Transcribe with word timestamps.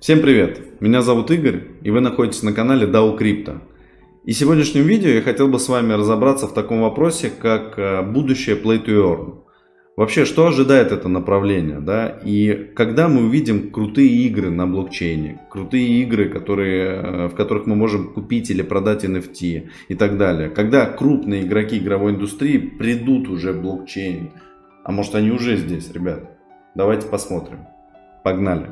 Всем 0.00 0.20
привет! 0.20 0.80
Меня 0.80 1.02
зовут 1.02 1.32
Игорь, 1.32 1.72
и 1.82 1.90
вы 1.90 2.00
находитесь 2.00 2.44
на 2.44 2.52
канале 2.52 2.86
DAO 2.86 3.18
Crypto. 3.18 3.62
И 4.24 4.32
в 4.32 4.36
сегодняшнем 4.36 4.84
видео 4.84 5.08
я 5.08 5.22
хотел 5.22 5.48
бы 5.48 5.58
с 5.58 5.68
вами 5.68 5.92
разобраться 5.92 6.46
в 6.46 6.54
таком 6.54 6.82
вопросе, 6.82 7.30
как 7.30 7.76
э, 7.76 8.02
будущее 8.02 8.54
Play 8.54 8.84
to 8.84 8.94
Earn. 8.94 9.34
Вообще, 9.96 10.24
что 10.24 10.46
ожидает 10.46 10.92
это 10.92 11.08
направление, 11.08 11.80
да, 11.80 12.16
и 12.24 12.70
когда 12.76 13.08
мы 13.08 13.24
увидим 13.26 13.72
крутые 13.72 14.08
игры 14.08 14.50
на 14.50 14.68
блокчейне, 14.68 15.40
крутые 15.50 15.88
игры, 16.02 16.28
которые, 16.28 16.90
э, 16.90 17.26
в 17.26 17.34
которых 17.34 17.66
мы 17.66 17.74
можем 17.74 18.12
купить 18.12 18.50
или 18.50 18.62
продать 18.62 19.04
NFT 19.04 19.68
и 19.88 19.94
так 19.96 20.16
далее, 20.16 20.48
когда 20.48 20.86
крупные 20.86 21.42
игроки 21.42 21.76
игровой 21.76 22.12
индустрии 22.12 22.58
придут 22.58 23.28
уже 23.28 23.52
в 23.52 23.62
блокчейн, 23.62 24.30
а 24.84 24.92
может 24.92 25.16
они 25.16 25.32
уже 25.32 25.56
здесь, 25.56 25.90
ребят, 25.90 26.38
давайте 26.76 27.08
посмотрим. 27.08 27.66
Погнали! 28.22 28.68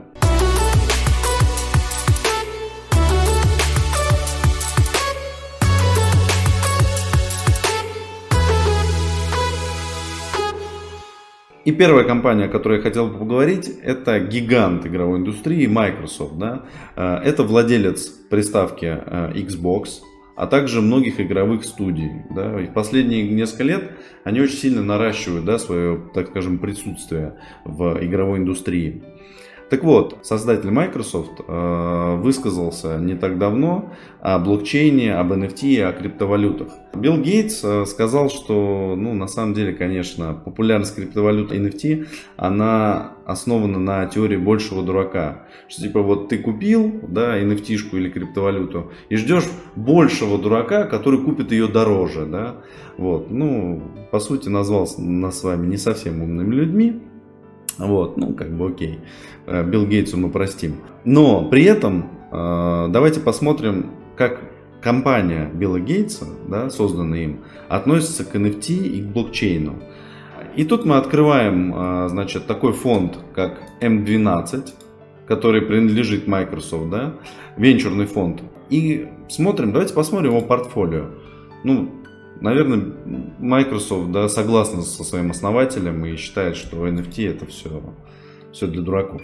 И 11.66 11.72
первая 11.72 12.04
компания, 12.04 12.44
о 12.44 12.48
которой 12.48 12.76
я 12.76 12.82
хотел 12.82 13.08
бы 13.08 13.18
поговорить, 13.18 13.68
это 13.82 14.20
гигант 14.20 14.86
игровой 14.86 15.18
индустрии 15.18 15.66
Microsoft. 15.66 16.38
Да? 16.38 16.66
Э, 16.94 17.16
это 17.16 17.42
владелец 17.42 18.06
приставки 18.06 18.84
э, 18.84 19.32
Xbox, 19.34 20.02
а 20.36 20.46
также 20.46 20.80
многих 20.80 21.20
игровых 21.20 21.64
студий. 21.64 22.22
Да? 22.30 22.60
И 22.60 22.68
последние 22.68 23.28
несколько 23.28 23.64
лет 23.64 23.90
они 24.22 24.40
очень 24.40 24.58
сильно 24.58 24.84
наращивают 24.84 25.44
да, 25.44 25.58
свое, 25.58 26.00
так 26.14 26.28
скажем, 26.28 26.58
присутствие 26.58 27.34
в 27.64 27.98
игровой 28.00 28.38
индустрии. 28.38 29.02
Так 29.68 29.82
вот, 29.82 30.18
создатель 30.22 30.70
Microsoft 30.70 31.40
э, 31.46 32.16
высказался 32.20 32.98
не 32.98 33.16
так 33.16 33.36
давно 33.36 33.92
о 34.20 34.38
блокчейне, 34.38 35.14
об 35.14 35.32
NFT 35.32 35.62
и 35.62 35.80
о 35.80 35.92
криптовалютах. 35.92 36.68
Билл 36.94 37.18
Гейтс 37.18 37.64
э, 37.64 37.84
сказал, 37.84 38.30
что, 38.30 38.94
ну, 38.96 39.12
на 39.12 39.26
самом 39.26 39.54
деле, 39.54 39.72
конечно, 39.72 40.34
популярность 40.34 40.94
криптовалют 40.94 41.50
NFT, 41.50 42.06
она 42.36 43.14
основана 43.26 43.80
на 43.80 44.06
теории 44.06 44.36
большего 44.36 44.84
дурака. 44.84 45.46
Что 45.66 45.82
типа 45.82 46.00
вот 46.00 46.28
ты 46.28 46.38
купил, 46.38 47.00
да, 47.08 47.36
NFT-шку 47.36 47.96
или 47.96 48.08
криптовалюту 48.08 48.92
и 49.08 49.16
ждешь 49.16 49.46
большего 49.74 50.38
дурака, 50.38 50.84
который 50.84 51.20
купит 51.20 51.50
ее 51.50 51.66
дороже, 51.66 52.24
да. 52.24 52.54
Вот, 52.98 53.32
ну, 53.32 53.82
по 54.12 54.20
сути, 54.20 54.48
назвал 54.48 54.88
нас 54.96 55.40
с 55.40 55.42
вами 55.42 55.66
не 55.66 55.76
совсем 55.76 56.22
умными 56.22 56.54
людьми, 56.54 57.02
вот, 57.78 58.16
ну, 58.16 58.32
как 58.34 58.50
бы 58.56 58.68
окей. 58.68 59.00
Э, 59.46 59.64
Билл 59.64 59.86
Гейтсу 59.86 60.16
мы 60.16 60.30
простим. 60.30 60.76
Но 61.04 61.44
при 61.48 61.64
этом 61.64 62.10
э, 62.32 62.88
давайте 62.90 63.20
посмотрим, 63.20 63.90
как 64.16 64.40
компания 64.80 65.50
Билла 65.52 65.80
Гейтса, 65.80 66.26
да, 66.48 66.70
созданная 66.70 67.24
им, 67.24 67.40
относится 67.68 68.24
к 68.24 68.34
NFT 68.34 68.86
и 68.86 69.02
к 69.02 69.06
блокчейну. 69.06 69.74
И 70.54 70.64
тут 70.64 70.86
мы 70.86 70.96
открываем, 70.96 71.74
э, 71.74 72.08
значит, 72.08 72.46
такой 72.46 72.72
фонд, 72.72 73.18
как 73.34 73.58
M12, 73.80 74.70
который 75.26 75.62
принадлежит 75.62 76.26
Microsoft, 76.26 76.88
да, 76.90 77.14
венчурный 77.56 78.06
фонд. 78.06 78.42
И 78.70 79.08
смотрим, 79.28 79.72
давайте 79.72 79.92
посмотрим 79.92 80.30
его 80.30 80.40
портфолио. 80.40 81.06
Ну, 81.64 81.90
Наверное, 82.40 82.92
Microsoft 83.38 84.12
да, 84.12 84.28
согласна 84.28 84.82
со 84.82 85.04
своим 85.04 85.30
основателем 85.30 86.04
и 86.04 86.16
считает, 86.16 86.56
что 86.56 86.86
NFT 86.86 87.30
это 87.30 87.46
все, 87.46 87.82
все 88.52 88.66
для 88.66 88.82
дураков. 88.82 89.22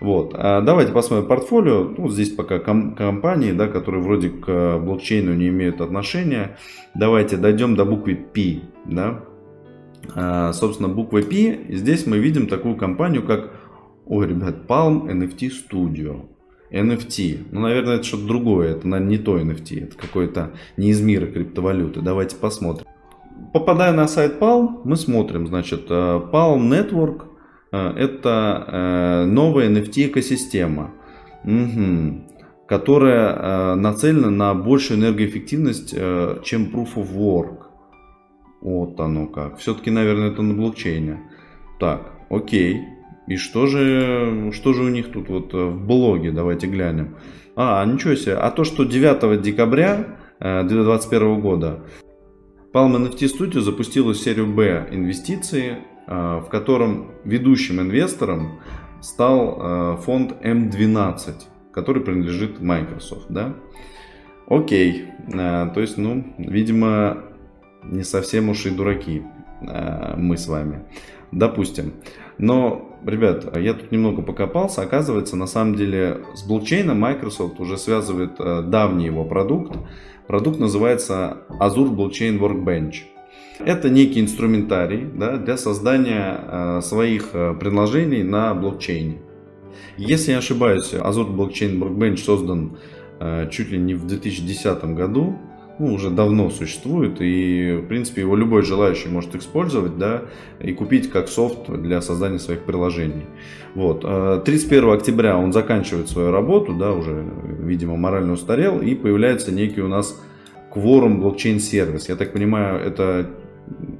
Вот. 0.00 0.34
А 0.34 0.60
давайте 0.60 0.92
посмотрим 0.92 1.28
портфолио. 1.28 1.84
Ну, 1.84 2.08
здесь 2.08 2.30
пока 2.30 2.58
ком- 2.58 2.94
компании, 2.94 3.52
да, 3.52 3.68
которые 3.68 4.02
вроде 4.02 4.30
к 4.30 4.78
блокчейну 4.78 5.34
не 5.34 5.48
имеют 5.48 5.80
отношения. 5.80 6.58
Давайте 6.94 7.36
дойдем 7.36 7.76
до 7.76 7.84
буквы 7.84 8.16
P. 8.16 8.62
Да? 8.84 9.24
А, 10.14 10.52
собственно, 10.52 10.88
буква 10.88 11.22
P. 11.22 11.66
Здесь 11.70 12.06
мы 12.06 12.18
видим 12.18 12.46
такую 12.46 12.76
компанию, 12.76 13.22
как, 13.22 13.52
ой, 14.06 14.26
ребят, 14.26 14.66
Palm 14.66 15.06
NFT 15.06 15.50
Studio. 15.50 16.28
NFT. 16.74 17.48
Ну, 17.52 17.60
наверное, 17.60 17.96
это 17.96 18.04
что-то 18.04 18.26
другое. 18.26 18.72
Это, 18.72 18.88
наверное, 18.88 19.16
не 19.16 19.18
то 19.18 19.38
NFT. 19.38 19.84
Это 19.84 19.96
какой-то 19.96 20.50
не 20.76 20.90
из 20.90 21.00
мира 21.00 21.26
криптовалюты. 21.26 22.00
Давайте 22.00 22.36
посмотрим. 22.36 22.86
Попадая 23.52 23.92
на 23.92 24.08
сайт 24.08 24.40
Palm, 24.40 24.80
мы 24.84 24.96
смотрим, 24.96 25.46
значит, 25.46 25.86
э, 25.88 26.20
Palm 26.32 26.68
Network 26.68 27.26
э, 27.72 27.92
это 27.96 28.64
э, 28.66 29.24
новая 29.26 29.68
NFT 29.68 30.08
экосистема, 30.08 30.92
угу, 31.44 32.24
которая 32.66 33.74
нацелена 33.76 34.30
на 34.30 34.54
большую 34.54 35.00
энергоэффективность, 35.00 35.90
чем 35.90 36.64
Proof 36.72 36.94
of 36.96 37.14
Work. 37.14 37.56
Вот 38.60 38.98
оно 38.98 39.26
как. 39.26 39.58
Все-таки, 39.58 39.90
наверное, 39.90 40.30
это 40.30 40.42
на 40.42 40.54
блокчейне. 40.54 41.20
Так, 41.78 42.12
окей. 42.30 42.80
И 43.26 43.36
что 43.36 43.66
же, 43.66 44.52
что 44.52 44.72
же 44.74 44.82
у 44.82 44.88
них 44.88 45.10
тут 45.10 45.28
вот 45.28 45.54
э, 45.54 45.64
в 45.64 45.86
блоге, 45.86 46.30
давайте 46.30 46.66
глянем. 46.66 47.16
А, 47.56 47.84
ничего 47.84 48.14
себе. 48.16 48.34
А 48.34 48.50
то, 48.50 48.64
что 48.64 48.84
9 48.84 49.40
декабря 49.40 50.18
2021 50.40 51.22
э, 51.22 51.40
года 51.40 51.80
Palm 52.72 52.96
NFT 52.96 53.30
Studio 53.38 53.60
запустила 53.60 54.14
серию 54.14 54.46
B 54.46 54.88
инвестиции, 54.90 55.78
э, 56.06 56.40
в 56.44 56.48
котором 56.50 57.12
ведущим 57.24 57.80
инвестором 57.80 58.60
стал 59.00 59.98
фонд 59.98 60.32
M12, 60.42 61.34
который 61.74 62.02
принадлежит 62.02 62.62
Microsoft. 62.62 63.26
Да? 63.28 63.54
Окей. 64.48 65.08
То 65.30 65.74
есть, 65.76 65.98
ну, 65.98 66.34
видимо, 66.38 67.24
не 67.82 68.02
совсем 68.02 68.48
уж 68.48 68.64
и 68.64 68.70
дураки 68.70 69.22
мы 70.16 70.38
с 70.38 70.48
вами. 70.48 70.86
Допустим. 71.32 71.92
Но, 72.38 72.93
ребят, 73.06 73.56
я 73.56 73.74
тут 73.74 73.92
немного 73.92 74.22
покопался. 74.22 74.82
Оказывается, 74.82 75.36
на 75.36 75.46
самом 75.46 75.74
деле 75.74 76.20
с 76.34 76.42
блокчейном 76.42 76.98
Microsoft 76.98 77.60
уже 77.60 77.76
связывает 77.76 78.32
э, 78.38 78.62
давний 78.62 79.06
его 79.06 79.24
продукт. 79.24 79.76
Продукт 80.26 80.58
называется 80.58 81.38
Azure 81.60 81.94
Blockchain 81.94 82.38
Workbench. 82.38 82.94
Это 83.58 83.88
некий 83.90 84.20
инструментарий 84.20 85.06
да, 85.14 85.36
для 85.36 85.56
создания 85.56 86.40
э, 86.40 86.80
своих 86.82 87.30
э, 87.34 87.54
приложений 87.54 88.24
на 88.24 88.54
блокчейне. 88.54 89.18
Если 89.96 90.32
я 90.32 90.38
ошибаюсь, 90.38 90.92
Azure 90.92 91.34
Blockchain 91.34 91.78
Workbench 91.78 92.18
создан 92.18 92.76
чуть 93.50 93.70
ли 93.70 93.78
не 93.78 93.94
в 93.94 94.06
2010 94.06 94.84
году 94.96 95.38
ну, 95.78 95.94
уже 95.94 96.10
давно 96.10 96.50
существует, 96.50 97.20
и, 97.20 97.80
в 97.82 97.86
принципе, 97.88 98.20
его 98.20 98.36
любой 98.36 98.62
желающий 98.62 99.08
может 99.08 99.34
использовать, 99.34 99.98
да, 99.98 100.22
и 100.60 100.72
купить 100.72 101.10
как 101.10 101.28
софт 101.28 101.68
для 101.68 102.00
создания 102.00 102.38
своих 102.38 102.60
приложений. 102.60 103.26
Вот. 103.74 104.04
31 104.44 104.84
э, 104.84 104.94
октября 104.94 105.36
он 105.36 105.52
заканчивает 105.52 106.08
свою 106.08 106.30
работу, 106.30 106.74
да, 106.74 106.92
уже, 106.92 107.24
видимо, 107.60 107.96
морально 107.96 108.34
устарел, 108.34 108.80
и 108.80 108.94
появляется 108.94 109.52
некий 109.52 109.80
у 109.80 109.88
нас 109.88 110.20
Quorum 110.72 111.18
блокчейн-сервис. 111.18 112.08
Я 112.08 112.16
так 112.16 112.32
понимаю, 112.32 112.80
это 112.80 113.30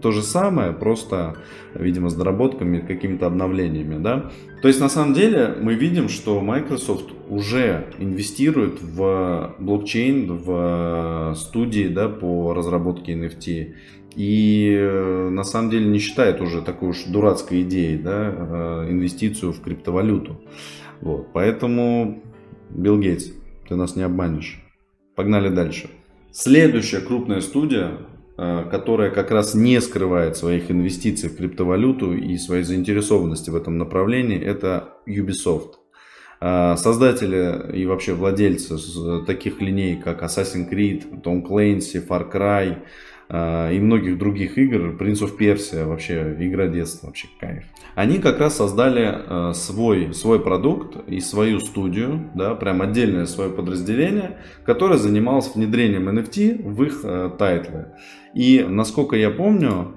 то 0.02 0.10
же 0.10 0.22
самое, 0.22 0.72
просто, 0.72 1.36
видимо, 1.74 2.10
с 2.10 2.14
доработками, 2.14 2.80
какими-то 2.80 3.26
обновлениями, 3.26 4.02
да. 4.02 4.30
То 4.60 4.68
есть, 4.68 4.80
на 4.80 4.88
самом 4.88 5.14
деле, 5.14 5.54
мы 5.60 5.74
видим, 5.74 6.08
что 6.08 6.40
Microsoft 6.40 7.10
уже 7.28 7.86
инвестирует 7.98 8.82
в 8.82 9.54
блокчейн, 9.58 10.36
в 10.36 11.34
студии, 11.36 11.88
да, 11.88 12.08
по 12.08 12.52
разработке 12.52 13.14
NFT. 13.14 13.74
И 14.16 15.28
на 15.30 15.42
самом 15.42 15.70
деле 15.70 15.86
не 15.86 15.98
считает 15.98 16.40
уже 16.40 16.62
такой 16.62 16.90
уж 16.90 17.04
дурацкой 17.04 17.62
идеей, 17.62 17.98
да, 17.98 18.32
э, 18.36 18.90
инвестицию 18.90 19.52
в 19.52 19.60
криптовалюту. 19.60 20.40
Вот, 21.00 21.32
поэтому, 21.32 22.22
Билл 22.70 22.98
Гейтс, 22.98 23.30
ты 23.68 23.74
нас 23.74 23.96
не 23.96 24.02
обманешь. 24.02 24.62
Погнали 25.16 25.48
дальше. 25.48 25.88
Следующая 26.30 27.00
крупная 27.00 27.40
студия, 27.40 27.92
Э, 27.92 28.13
которая 28.36 29.10
как 29.10 29.30
раз 29.30 29.54
не 29.54 29.80
скрывает 29.80 30.36
своих 30.36 30.70
инвестиций 30.70 31.28
в 31.28 31.36
криптовалюту 31.36 32.14
и 32.14 32.36
своей 32.36 32.64
заинтересованности 32.64 33.50
в 33.50 33.56
этом 33.56 33.78
направлении, 33.78 34.40
это 34.40 34.94
Ubisoft. 35.06 35.74
Э, 36.40 36.76
создатели 36.76 37.74
и 37.74 37.86
вообще 37.86 38.12
владельцы 38.12 38.76
таких 39.24 39.60
линей, 39.62 39.96
как 39.96 40.22
Assassin's 40.22 40.68
Creed, 40.70 41.22
Tom 41.22 41.42
Clancy, 41.42 42.06
Far 42.06 42.30
Cry, 42.30 42.78
и 43.30 43.78
многих 43.80 44.18
других 44.18 44.58
игр, 44.58 44.96
Prince 45.00 45.22
of 45.22 45.38
Persia, 45.38 45.86
вообще 45.86 46.36
игра 46.38 46.66
детства, 46.66 47.06
вообще 47.06 47.28
кайф. 47.40 47.64
Они 47.94 48.18
как 48.18 48.38
раз 48.38 48.56
создали 48.56 49.06
э, 49.06 49.52
свой, 49.54 50.12
свой 50.12 50.40
продукт 50.40 50.96
и 51.08 51.20
свою 51.20 51.60
студию, 51.60 52.30
да, 52.34 52.54
прям 52.54 52.82
отдельное 52.82 53.26
свое 53.26 53.50
подразделение, 53.50 54.38
которое 54.64 54.98
занималось 54.98 55.54
внедрением 55.54 56.08
NFT 56.08 56.68
в 56.68 56.82
их 56.82 57.00
э, 57.04 57.30
тайтлы. 57.38 57.86
И 58.34 58.64
насколько 58.68 59.16
я 59.16 59.30
помню, 59.30 59.94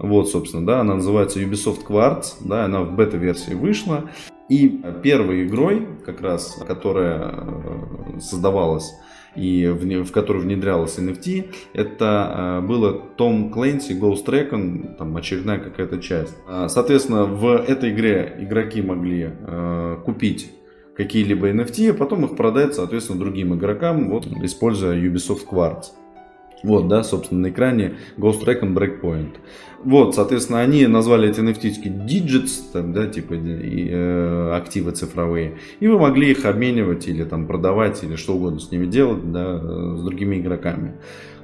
Вот, 0.00 0.28
собственно, 0.28 0.64
да, 0.64 0.80
она 0.80 0.94
называется 0.94 1.40
Ubisoft 1.40 1.84
Quartz, 1.86 2.36
да, 2.40 2.64
она 2.64 2.82
в 2.82 2.94
бета-версии 2.94 3.54
вышла. 3.54 4.10
И 4.48 4.80
первой 5.02 5.46
игрой, 5.46 5.86
как 6.06 6.20
раз, 6.20 6.58
которая 6.66 7.34
создавалась 8.20 8.90
и 9.38 9.68
в, 9.68 10.04
в 10.04 10.12
которую 10.12 10.44
внедрялась 10.44 10.98
NFT, 10.98 11.50
это 11.72 12.60
э, 12.62 12.66
было 12.66 12.92
Том 12.92 13.52
Clancy 13.54 13.98
Ghost 13.98 14.26
Recon, 14.26 14.96
там 14.96 15.16
очередная 15.16 15.58
какая-то 15.58 15.98
часть. 15.98 16.34
А, 16.46 16.68
соответственно, 16.68 17.24
в 17.24 17.46
этой 17.56 17.90
игре 17.90 18.36
игроки 18.40 18.82
могли 18.82 19.30
э, 19.30 19.96
купить 20.04 20.50
какие-либо 20.96 21.50
NFT, 21.50 21.90
а 21.90 21.94
потом 21.94 22.24
их 22.24 22.36
продать, 22.36 22.74
соответственно, 22.74 23.20
другим 23.20 23.54
игрокам, 23.54 24.10
вот, 24.10 24.26
используя 24.42 24.96
Ubisoft 24.98 25.46
Quartz. 25.48 25.92
Вот, 26.62 26.88
да, 26.88 27.04
собственно, 27.04 27.42
на 27.42 27.50
экране 27.50 27.94
Ghost 28.16 28.44
Recon 28.44 28.74
Breakpoint. 28.74 29.36
Вот, 29.84 30.16
соответственно, 30.16 30.60
они 30.60 30.86
назвали 30.86 31.28
эти 31.30 31.40
NFT 31.40 32.06
digits, 32.06 32.72
там, 32.72 32.92
да, 32.92 33.06
типа 33.06 33.34
и, 33.34 33.88
э, 33.90 34.52
активы 34.54 34.90
цифровые. 34.90 35.58
И 35.78 35.86
вы 35.86 35.98
могли 35.98 36.32
их 36.32 36.44
обменивать 36.44 37.06
или 37.06 37.22
там 37.22 37.46
продавать, 37.46 38.02
или 38.02 38.16
что 38.16 38.34
угодно 38.34 38.58
с 38.58 38.72
ними 38.72 38.86
делать, 38.86 39.30
да, 39.30 39.96
с 39.96 40.02
другими 40.02 40.40
игроками. 40.40 40.94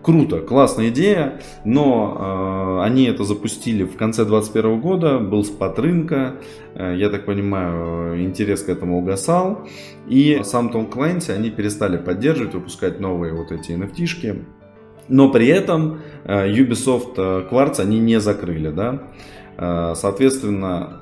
Круто, 0.03 0.41
классная 0.41 0.89
идея, 0.89 1.41
но 1.65 2.81
э, 2.83 2.85
они 2.85 3.05
это 3.05 3.25
запустили 3.25 3.85
в 3.85 3.97
конце 3.97 4.27
2021 4.27 4.81
года, 4.81 5.19
был 5.19 5.45
спад 5.45 5.79
рынка, 5.79 6.35
э, 6.75 6.95
я 6.99 7.09
так 7.09 7.25
понимаю, 7.25 8.23
интерес 8.23 8.63
к 8.65 8.69
этому 8.69 8.99
угасал, 8.99 9.67
и 10.07 10.43
сам 10.43 10.69
Том 10.69 10.91
Клэнси 10.91 11.31
они 11.31 11.49
перестали 11.51 11.97
поддерживать, 11.97 12.53
выпускать 12.53 13.01
новые 13.01 13.33
вот 13.33 13.51
эти 13.51 13.71
NFT-шки, 13.71 14.45
но 15.09 15.31
при 15.31 15.49
этом 15.49 16.01
э, 16.25 16.51
Ubisoft 16.51 17.15
э, 17.17 17.47
Quartz 17.51 17.81
они 17.81 17.99
не 17.99 18.21
закрыли, 18.21 18.71
да. 18.71 19.03
Э, 19.57 19.93
соответственно, 19.95 21.01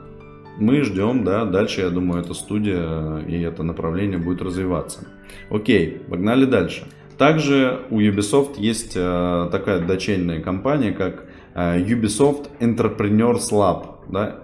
мы 0.58 0.82
ждем, 0.82 1.24
да, 1.24 1.44
дальше, 1.44 1.82
я 1.82 1.90
думаю, 1.90 2.22
эта 2.22 2.34
студия 2.34 3.18
и 3.20 3.40
это 3.40 3.62
направление 3.62 4.18
будет 4.18 4.42
развиваться. 4.42 5.06
Окей, 5.50 6.02
погнали 6.08 6.44
дальше. 6.44 6.84
Также 7.16 7.82
у 7.90 8.00
Ubisoft 8.00 8.54
есть 8.58 8.94
такая 8.94 9.80
дочерняя 9.86 10.40
компания, 10.40 10.92
как 10.92 11.26
Ubisoft 11.54 12.48
Entrepreneurs 12.58 13.50
Lab, 13.52 13.86
да, 14.10 14.40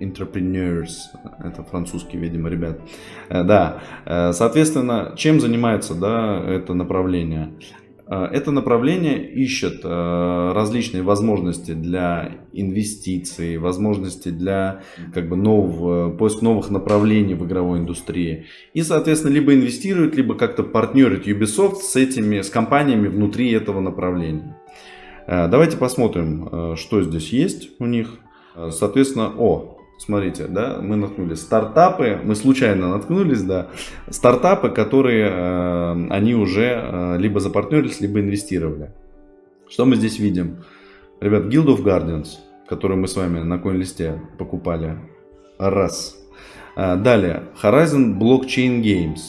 Entrepreneurs, 0.00 0.90
это 1.42 1.62
французский, 1.64 2.18
видимо, 2.18 2.48
ребят. 2.48 2.80
Да, 3.28 3.82
соответственно, 4.04 5.12
чем 5.16 5.40
занимается, 5.40 5.94
да, 5.94 6.42
это 6.46 6.74
направление? 6.74 7.52
Э, 8.10 8.24
это 8.32 8.50
направление 8.50 9.24
ищет 9.32 9.80
э, 9.84 10.52
различные 10.52 11.02
возможности 11.02 11.72
для 11.72 12.32
инвестиций, 12.52 13.56
возможности 13.56 14.30
для 14.30 14.82
как 15.14 15.28
бы, 15.28 15.36
нового, 15.36 16.10
поиск 16.10 16.42
новых 16.42 16.70
направлений 16.70 17.34
в 17.34 17.46
игровой 17.46 17.78
индустрии. 17.78 18.46
И, 18.74 18.82
соответственно, 18.82 19.32
либо 19.32 19.54
инвестирует, 19.54 20.16
либо 20.16 20.34
как-то 20.34 20.64
партнерит 20.64 21.26
Ubisoft 21.26 21.76
с 21.76 21.96
этими, 21.96 22.40
с 22.40 22.50
компаниями 22.50 23.06
внутри 23.06 23.52
этого 23.52 23.80
направления. 23.80 24.56
Э, 25.26 25.46
давайте 25.48 25.76
посмотрим, 25.76 26.76
что 26.76 27.02
здесь 27.02 27.32
есть 27.32 27.70
у 27.78 27.86
них. 27.86 28.18
Соответственно, 28.70 29.32
о, 29.38 29.79
смотрите, 30.00 30.46
да, 30.46 30.78
мы 30.80 30.96
наткнулись. 30.96 31.40
Стартапы, 31.40 32.18
мы 32.24 32.34
случайно 32.34 32.88
наткнулись, 32.88 33.42
да, 33.42 33.68
стартапы, 34.08 34.70
которые 34.70 35.28
э, 35.30 36.06
они 36.08 36.34
уже 36.34 36.80
э, 36.82 37.18
либо 37.18 37.38
запартнерились, 37.40 38.00
либо 38.00 38.20
инвестировали. 38.20 38.90
Что 39.68 39.84
мы 39.84 39.96
здесь 39.96 40.18
видим? 40.18 40.64
Ребят, 41.20 41.44
Guild 41.44 41.66
of 41.66 41.82
Guardians, 41.82 42.38
которую 42.66 42.98
мы 42.98 43.08
с 43.08 43.16
вами 43.16 43.40
на 43.40 43.54
CoinList 43.54 44.18
покупали. 44.38 44.96
Раз. 45.58 46.16
Э, 46.76 46.96
далее, 46.96 47.42
Horizon 47.62 48.18
Blockchain 48.18 48.82
Games. 48.82 49.20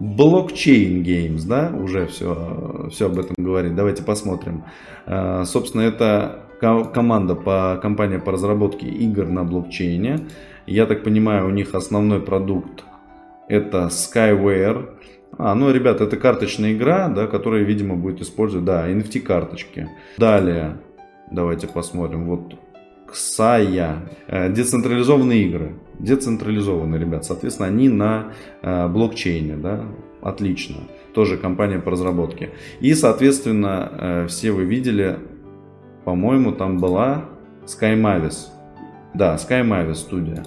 Blockchain 0.00 1.02
Games, 1.02 1.46
да, 1.46 1.70
уже 1.70 2.06
все, 2.06 2.88
все 2.90 3.06
об 3.06 3.18
этом 3.18 3.34
говорит. 3.38 3.76
Давайте 3.76 4.02
посмотрим. 4.02 4.64
Э, 5.06 5.44
собственно, 5.44 5.82
это 5.82 6.43
команда 6.92 7.34
по 7.34 7.78
компания 7.80 8.18
по 8.18 8.32
разработке 8.32 8.86
игр 8.86 9.26
на 9.26 9.44
блокчейне. 9.44 10.20
Я 10.66 10.86
так 10.86 11.02
понимаю, 11.02 11.46
у 11.46 11.50
них 11.50 11.74
основной 11.74 12.20
продукт 12.20 12.84
это 13.48 13.90
Skyware. 13.90 14.90
А, 15.36 15.54
ну, 15.54 15.70
ребят, 15.72 16.00
это 16.00 16.16
карточная 16.16 16.72
игра, 16.72 17.08
да, 17.08 17.26
которая, 17.26 17.62
видимо, 17.62 17.96
будет 17.96 18.22
использовать, 18.22 18.64
да, 18.64 18.88
NFT 18.88 19.20
карточки. 19.20 19.88
Далее, 20.16 20.78
давайте 21.30 21.66
посмотрим, 21.66 22.26
вот 22.26 22.54
Xaya, 23.12 24.08
э, 24.28 24.52
децентрализованные 24.52 25.44
игры. 25.44 25.74
Децентрализованные, 25.98 27.00
ребят, 27.00 27.24
соответственно, 27.24 27.68
они 27.68 27.88
на 27.88 28.32
э, 28.62 28.88
блокчейне, 28.88 29.56
да, 29.56 29.84
отлично. 30.22 30.76
Тоже 31.14 31.36
компания 31.36 31.78
по 31.78 31.90
разработке. 31.90 32.50
И, 32.80 32.94
соответственно, 32.94 33.92
э, 33.92 34.26
все 34.28 34.52
вы 34.52 34.64
видели 34.64 35.18
по-моему, 36.04 36.52
там 36.52 36.78
была 36.78 37.24
Sky 37.66 38.00
Mavis. 38.00 38.48
Да, 39.14 39.36
Sky 39.36 39.66
Mavis 39.66 39.94
студия. 39.94 40.44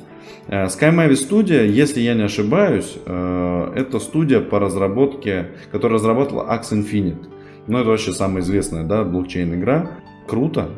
Э, 0.47 0.65
Sky 0.65 0.93
Mavis 0.93 1.17
студия, 1.17 1.63
если 1.63 2.01
я 2.01 2.13
не 2.13 2.23
ошибаюсь, 2.23 2.97
э, 3.05 3.73
это 3.75 3.99
студия 3.99 4.41
по 4.41 4.59
разработке, 4.59 5.51
которая 5.71 5.99
разработала 5.99 6.43
Axe 6.53 6.73
Infinite. 6.73 7.27
Ну, 7.67 7.79
это 7.79 7.89
вообще 7.89 8.13
самая 8.13 8.41
известная, 8.43 8.83
да, 8.83 9.03
блокчейн-игра. 9.03 9.91
Круто. 10.27 10.69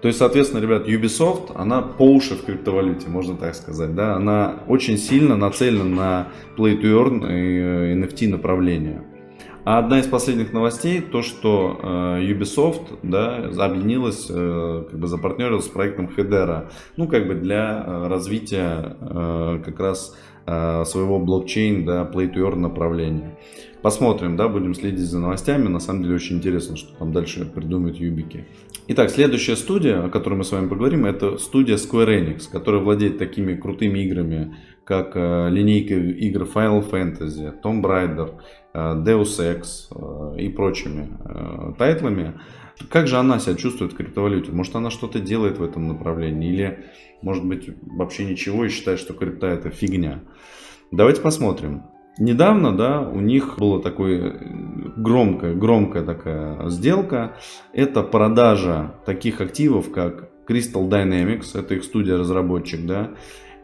То 0.00 0.08
есть, 0.08 0.18
соответственно, 0.18 0.62
ребят, 0.62 0.88
Ubisoft, 0.88 1.52
она 1.54 1.82
по 1.82 2.02
уши 2.02 2.34
в 2.34 2.44
криптовалюте, 2.44 3.08
можно 3.08 3.36
так 3.36 3.54
сказать, 3.54 3.94
да, 3.94 4.14
она 4.14 4.60
очень 4.66 4.96
сильно 4.96 5.36
нацелена 5.36 5.84
на 5.84 6.28
Play 6.56 6.80
to 6.80 6.84
Earn 6.84 7.26
и 7.30 7.94
NFT 7.94 8.26
э, 8.26 8.28
направление. 8.28 9.02
А 9.70 9.78
одна 9.78 10.00
из 10.00 10.08
последних 10.08 10.52
новостей, 10.52 11.00
то 11.00 11.22
что 11.22 11.78
э, 11.80 11.86
Ubisoft 12.24 12.98
да, 13.04 13.36
объединилась, 13.36 14.26
э, 14.28 14.84
как 14.90 14.98
бы 14.98 15.06
запартнерилась 15.06 15.66
с 15.66 15.68
проектом 15.68 16.10
Hedera, 16.16 16.72
ну 16.96 17.06
как 17.06 17.28
бы 17.28 17.36
для 17.36 17.84
э, 17.86 18.08
развития 18.08 18.96
э, 19.00 19.62
как 19.64 19.78
раз 19.78 20.18
э, 20.46 20.84
своего 20.84 21.20
блокчейн, 21.20 21.84
да, 21.84 22.02
play 22.02 22.34
to 22.34 22.38
earn 22.38 22.56
направления. 22.56 23.38
Посмотрим, 23.80 24.36
да, 24.36 24.48
будем 24.48 24.74
следить 24.74 25.08
за 25.08 25.20
новостями. 25.20 25.68
На 25.68 25.78
самом 25.78 26.02
деле 26.02 26.16
очень 26.16 26.38
интересно, 26.38 26.76
что 26.76 26.92
там 26.98 27.12
дальше 27.12 27.44
придумают 27.44 27.96
юбики. 27.96 28.46
Итак, 28.88 29.10
следующая 29.10 29.54
студия, 29.54 30.04
о 30.04 30.08
которой 30.08 30.34
мы 30.34 30.42
с 30.42 30.50
вами 30.50 30.66
поговорим, 30.66 31.06
это 31.06 31.38
студия 31.38 31.76
Square 31.76 32.08
Enix, 32.08 32.50
которая 32.50 32.82
владеет 32.82 33.18
такими 33.18 33.54
крутыми 33.54 34.00
играми, 34.00 34.56
как 34.84 35.12
э, 35.14 35.48
линейка 35.48 35.94
игр 35.94 36.42
Final 36.42 36.90
Fantasy, 36.90 37.54
Tomb 37.62 37.82
Raider, 37.82 38.32
Deus 38.74 39.38
Ex 39.38 39.88
э, 39.90 40.40
и 40.40 40.48
прочими 40.48 41.16
э, 41.24 41.72
тайтлами. 41.78 42.40
Как 42.88 43.08
же 43.08 43.16
она 43.16 43.38
себя 43.38 43.56
чувствует 43.56 43.92
в 43.92 43.96
криптовалюте? 43.96 44.52
Может 44.52 44.76
она 44.76 44.90
что-то 44.90 45.20
делает 45.20 45.58
в 45.58 45.62
этом 45.62 45.88
направлении? 45.88 46.52
Или 46.52 46.84
может 47.22 47.44
быть 47.44 47.68
вообще 47.82 48.24
ничего 48.24 48.64
и 48.64 48.68
считает, 48.68 48.98
что 48.98 49.12
крипта 49.12 49.48
это 49.48 49.70
фигня? 49.70 50.20
Давайте 50.90 51.20
посмотрим. 51.20 51.82
Недавно, 52.18 52.76
да, 52.76 53.00
у 53.00 53.20
них 53.20 53.56
была 53.58 53.80
такая 53.80 54.36
громкая, 54.96 55.54
громкая 55.54 56.02
такая 56.04 56.68
сделка. 56.68 57.36
Это 57.72 58.02
продажа 58.02 58.94
таких 59.06 59.40
активов, 59.40 59.90
как 59.90 60.30
Crystal 60.46 60.88
Dynamics, 60.88 61.58
это 61.58 61.74
их 61.74 61.84
студия-разработчик, 61.84 62.84
да, 62.84 63.10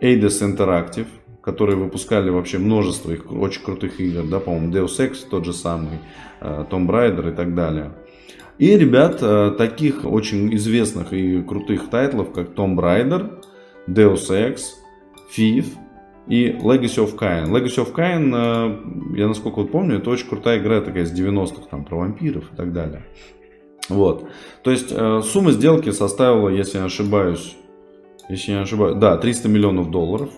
Eidos 0.00 0.40
Interactive, 0.40 1.08
которые 1.46 1.76
выпускали 1.76 2.28
вообще 2.28 2.58
множество 2.58 3.12
их 3.12 3.30
очень 3.30 3.62
крутых 3.62 4.00
игр, 4.00 4.24
да, 4.24 4.40
по-моему, 4.40 4.72
Deus 4.72 4.98
Ex 4.98 5.18
тот 5.30 5.44
же 5.44 5.52
самый, 5.52 6.00
э, 6.40 6.64
Tomb 6.68 6.88
Raider 6.88 7.32
и 7.32 7.36
так 7.36 7.54
далее. 7.54 7.92
И 8.58 8.76
ребят, 8.76 9.18
э, 9.20 9.52
таких 9.56 10.04
очень 10.04 10.52
известных 10.56 11.12
и 11.12 11.40
крутых 11.42 11.88
тайтлов, 11.88 12.32
как 12.32 12.48
Tomb 12.54 12.74
Raider, 12.74 13.44
Deus 13.86 14.28
Ex, 14.28 14.56
Thief 15.36 15.66
и 16.26 16.48
Legacy 16.48 16.98
of 16.98 17.16
Kain. 17.16 17.48
Legacy 17.52 17.78
of 17.78 17.94
Kain, 17.94 18.34
э, 18.34 19.16
я 19.16 19.28
насколько 19.28 19.60
вот 19.60 19.70
помню, 19.70 19.98
это 19.98 20.10
очень 20.10 20.28
крутая 20.28 20.58
игра 20.58 20.80
такая 20.80 21.04
с 21.06 21.12
90-х, 21.12 21.68
там, 21.70 21.84
про 21.84 21.98
вампиров 21.98 22.52
и 22.52 22.56
так 22.56 22.72
далее. 22.72 23.04
Вот. 23.88 24.28
То 24.64 24.72
есть 24.72 24.88
сумма 24.88 25.52
сделки 25.52 25.92
составила, 25.92 26.48
если 26.48 26.78
я 26.78 26.80
не 26.80 26.86
ошибаюсь, 26.86 27.56
если 28.28 28.50
я 28.50 28.56
не 28.58 28.62
ошибаюсь, 28.64 28.96
да, 28.96 29.16
300 29.16 29.48
миллионов 29.48 29.92
долларов. 29.92 30.30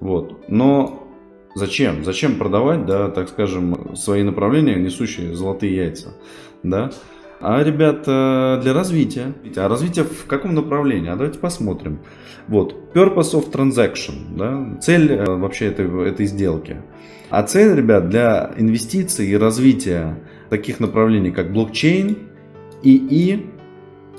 Вот. 0.00 0.48
Но 0.48 1.08
зачем? 1.54 2.04
Зачем 2.04 2.36
продавать, 2.36 2.86
да, 2.86 3.08
так 3.10 3.28
скажем, 3.28 3.96
свои 3.96 4.22
направления, 4.22 4.76
несущие 4.76 5.34
золотые 5.34 5.74
яйца, 5.74 6.14
да? 6.62 6.90
А, 7.40 7.62
ребята, 7.62 8.58
для 8.62 8.72
развития. 8.72 9.34
А 9.56 9.68
развитие 9.68 10.04
в 10.04 10.26
каком 10.26 10.54
направлении? 10.54 11.10
А 11.10 11.16
давайте 11.16 11.38
посмотрим. 11.38 12.00
Вот, 12.48 12.74
purpose 12.94 13.34
of 13.34 13.50
transaction, 13.50 14.36
да, 14.36 14.78
цель 14.80 15.12
э, 15.12 15.24
вообще 15.24 15.66
этой, 15.66 16.08
этой 16.08 16.26
сделки. 16.26 16.76
А 17.28 17.42
цель, 17.42 17.74
ребят, 17.74 18.08
для 18.08 18.52
инвестиций 18.56 19.26
и 19.26 19.36
развития 19.36 20.16
таких 20.48 20.78
направлений, 20.78 21.32
как 21.32 21.52
блокчейн, 21.52 22.16
ИИ 22.82 23.46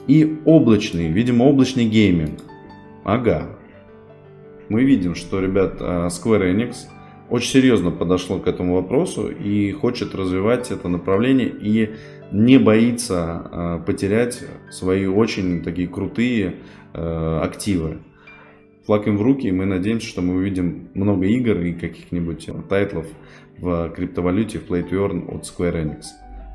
И 0.07 0.39
облачный, 0.45 1.07
видимо, 1.07 1.43
облачный 1.43 1.85
гейминг. 1.85 2.41
Ага. 3.03 3.56
Мы 4.69 4.83
видим, 4.83 5.15
что, 5.15 5.39
ребят, 5.39 5.77
а, 5.79 6.07
Square 6.07 6.53
Enix 6.53 6.87
очень 7.29 7.49
серьезно 7.51 7.91
подошло 7.91 8.39
к 8.39 8.47
этому 8.47 8.75
вопросу 8.75 9.29
и 9.29 9.71
хочет 9.71 10.15
развивать 10.15 10.71
это 10.71 10.87
направление 10.87 11.49
и 11.49 11.91
не 12.31 12.57
боится 12.57 13.15
а, 13.17 13.79
потерять 13.79 14.43
свои 14.69 15.05
очень 15.05 15.63
такие 15.63 15.87
крутые 15.87 16.55
а, 16.93 17.41
активы. 17.43 17.99
Флаг 18.85 19.07
им 19.07 19.17
в 19.17 19.21
руки, 19.21 19.47
и 19.47 19.51
мы 19.51 19.65
надеемся, 19.65 20.07
что 20.07 20.21
мы 20.21 20.35
увидим 20.35 20.89
много 20.93 21.25
игр 21.25 21.59
и 21.59 21.73
каких-нибудь 21.73 22.49
тайтлов 22.69 23.05
в 23.57 23.89
криптовалюте 23.89 24.59
в 24.59 24.69
Play 24.69 24.89
to 24.89 24.91
Earn 24.91 25.35
от 25.35 25.43
Square 25.43 25.83
Enix. 25.83 26.03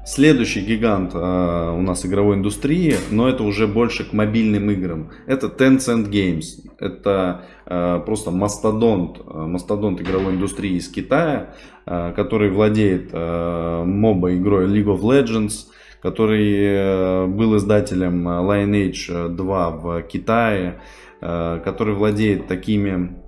Следующий 0.05 0.63
гигант 0.63 1.13
э, 1.15 1.19
у 1.19 1.81
нас 1.81 2.05
игровой 2.05 2.35
индустрии, 2.35 2.97
но 3.13 3.29
это 3.29 3.45
уже 3.45 3.69
больше 3.69 4.03
к 4.03 4.13
мобильным 4.13 4.69
играм. 4.73 5.11
Это 5.29 5.47
Tencent 5.47 6.11
Games. 6.11 6.69
Это 6.81 7.43
э, 7.67 8.01
просто 8.05 8.33
мастодонт, 8.33 9.21
э, 9.21 9.23
мастодонт 9.33 10.01
игровой 10.01 10.35
индустрии 10.35 10.73
из 10.73 10.89
Китая, 10.89 11.55
э, 11.87 12.13
который 12.17 12.51
владеет 12.51 13.11
э, 13.13 13.85
моба 13.85 14.35
игрой 14.35 14.67
League 14.67 14.89
of 14.89 15.03
Legends, 15.03 15.67
который 16.03 16.53
э, 16.53 17.27
был 17.29 17.57
издателем 17.57 18.27
Lineage 18.27 19.29
2 19.29 19.71
в 19.71 20.03
Китае, 20.03 20.81
э, 21.21 21.61
который 21.65 21.95
владеет 21.95 22.49
такими 22.49 23.22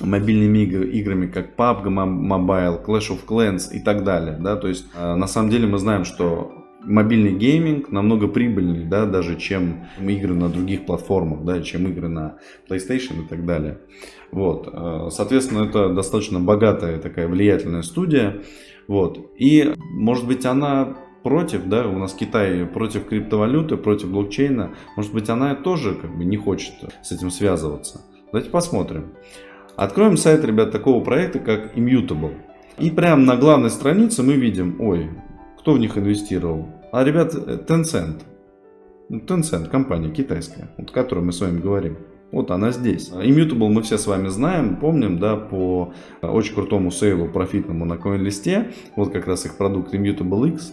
мобильными 0.00 0.58
играми, 0.58 1.26
как 1.26 1.56
PUBG 1.56 1.84
Mobile, 1.84 2.84
Clash 2.84 3.10
of 3.10 3.26
Clans 3.26 3.72
и 3.72 3.80
так 3.80 4.04
далее. 4.04 4.36
Да? 4.38 4.56
То 4.56 4.68
есть, 4.68 4.86
э, 4.94 5.14
на 5.14 5.26
самом 5.26 5.50
деле 5.50 5.66
мы 5.66 5.78
знаем, 5.78 6.04
что 6.04 6.52
мобильный 6.86 7.32
гейминг 7.32 7.90
намного 7.90 8.28
прибыльнее, 8.28 8.86
да, 8.86 9.06
даже 9.06 9.36
чем 9.36 9.86
игры 10.00 10.34
на 10.34 10.48
других 10.48 10.86
платформах, 10.86 11.44
да, 11.44 11.60
чем 11.60 11.88
игры 11.88 12.08
на 12.08 12.38
PlayStation 12.68 13.24
и 13.24 13.28
так 13.28 13.44
далее. 13.44 13.78
Вот. 14.30 14.68
Э, 14.72 15.08
соответственно, 15.10 15.64
это 15.64 15.92
достаточно 15.92 16.40
богатая 16.40 16.98
такая 16.98 17.28
влиятельная 17.28 17.82
студия. 17.82 18.42
Вот. 18.88 19.32
И, 19.36 19.74
может 19.90 20.26
быть, 20.26 20.46
она 20.46 20.96
против, 21.22 21.64
да, 21.66 21.88
у 21.88 21.98
нас 21.98 22.14
Китай 22.14 22.64
против 22.66 23.06
криптовалюты, 23.06 23.76
против 23.76 24.10
блокчейна, 24.10 24.74
может 24.96 25.12
быть, 25.12 25.28
она 25.28 25.56
тоже 25.56 25.94
как 25.94 26.16
бы 26.16 26.24
не 26.24 26.36
хочет 26.36 26.74
с 27.02 27.10
этим 27.10 27.30
связываться. 27.30 28.02
Давайте 28.30 28.50
посмотрим. 28.50 29.14
Откроем 29.76 30.16
сайт, 30.16 30.42
ребят, 30.42 30.72
такого 30.72 31.04
проекта, 31.04 31.38
как 31.38 31.76
Immutable. 31.76 32.32
И 32.78 32.90
прямо 32.90 33.22
на 33.22 33.36
главной 33.36 33.68
странице 33.68 34.22
мы 34.22 34.32
видим, 34.32 34.80
ой, 34.80 35.10
кто 35.58 35.74
в 35.74 35.78
них 35.78 35.98
инвестировал? 35.98 36.68
А, 36.92 37.04
ребят, 37.04 37.34
Tencent. 37.34 38.22
Tencent, 39.10 39.68
компания 39.68 40.08
китайская, 40.10 40.70
о 40.78 40.84
которой 40.84 41.20
мы 41.24 41.32
с 41.32 41.42
вами 41.42 41.60
говорим. 41.60 41.98
Вот 42.32 42.50
она 42.50 42.70
здесь. 42.70 43.10
Immutable 43.10 43.68
мы 43.68 43.82
все 43.82 43.98
с 43.98 44.06
вами 44.06 44.28
знаем, 44.28 44.76
помним, 44.76 45.18
да, 45.18 45.36
по 45.36 45.92
очень 46.22 46.54
крутому 46.54 46.90
сейлу 46.90 47.28
профитному 47.28 47.84
на 47.84 47.94
CoinList. 47.94 48.72
Вот 48.96 49.12
как 49.12 49.26
раз 49.26 49.44
их 49.44 49.58
продукт 49.58 49.92
Immutable 49.92 50.54
X. 50.54 50.72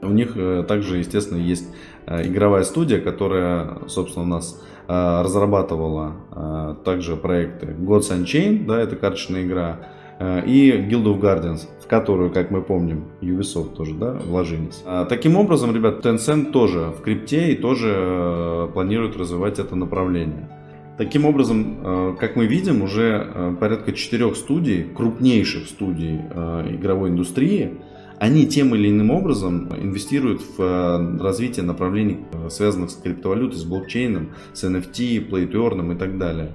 У 0.00 0.10
них 0.10 0.36
э, 0.36 0.64
также, 0.68 0.98
естественно, 0.98 1.38
есть 1.38 1.66
э, 2.06 2.26
игровая 2.28 2.62
студия, 2.62 3.00
которая, 3.00 3.78
собственно, 3.88 4.24
у 4.24 4.28
нас 4.28 4.60
э, 4.60 4.73
разрабатывала 4.86 6.76
также 6.84 7.16
проекты 7.16 7.66
Gods 7.66 8.10
Unchained, 8.10 8.66
да, 8.66 8.80
это 8.80 8.96
карточная 8.96 9.44
игра, 9.44 9.80
и 10.20 10.70
Guild 10.88 11.04
of 11.04 11.20
Guardians, 11.20 11.66
в 11.82 11.86
которую, 11.88 12.30
как 12.30 12.50
мы 12.50 12.62
помним, 12.62 13.06
Ubisoft 13.20 13.74
тоже 13.74 13.94
да, 13.94 14.12
вложились. 14.12 14.84
Таким 15.08 15.36
образом, 15.36 15.74
ребят, 15.74 16.04
Tencent 16.06 16.52
тоже 16.52 16.92
в 16.96 17.02
крипте 17.02 17.52
и 17.52 17.56
тоже 17.56 18.70
планирует 18.74 19.16
развивать 19.16 19.58
это 19.58 19.74
направление. 19.74 20.48
Таким 20.96 21.24
образом, 21.24 22.16
как 22.20 22.36
мы 22.36 22.46
видим, 22.46 22.82
уже 22.82 23.56
порядка 23.58 23.92
четырех 23.92 24.36
студий, 24.36 24.84
крупнейших 24.84 25.66
студий 25.66 26.18
игровой 26.18 27.10
индустрии, 27.10 27.80
они 28.24 28.46
тем 28.46 28.74
или 28.74 28.88
иным 28.88 29.10
образом 29.10 29.68
инвестируют 29.76 30.40
в 30.40 30.58
э, 30.58 31.18
развитие 31.18 31.62
направлений, 31.62 32.20
э, 32.32 32.48
связанных 32.48 32.90
с 32.90 32.94
криптовалютой, 32.94 33.58
с 33.58 33.64
блокчейном, 33.64 34.32
с 34.54 34.64
NFT, 34.64 35.28
Play 35.28 35.46
to 35.50 35.56
Earn 35.56 35.94
и 35.94 35.98
так 35.98 36.16
далее. 36.16 36.52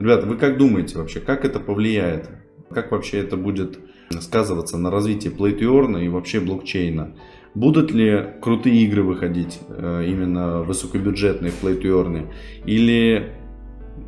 Ребята, 0.00 0.26
вы 0.26 0.36
как 0.36 0.58
думаете 0.58 0.98
вообще, 0.98 1.20
как 1.20 1.44
это 1.44 1.60
повлияет? 1.60 2.30
Как 2.68 2.90
вообще 2.90 3.18
это 3.18 3.36
будет 3.36 3.78
сказываться 4.18 4.76
на 4.76 4.90
развитии 4.90 5.28
Play 5.28 5.56
to 5.56 5.68
Earn 5.70 6.04
и 6.04 6.08
вообще 6.08 6.40
блокчейна? 6.40 7.14
Будут 7.54 7.92
ли 7.92 8.30
крутые 8.42 8.82
игры 8.82 9.04
выходить, 9.04 9.60
э, 9.68 10.06
именно 10.08 10.64
высокобюджетные 10.64 11.52
Play 11.62 11.80
to 11.80 11.92
Earn? 11.92 12.26
Или 12.66 13.34